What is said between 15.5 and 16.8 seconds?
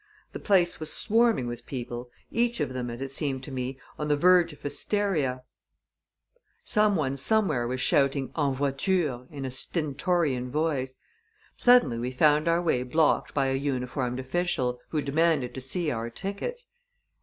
to see our tickets.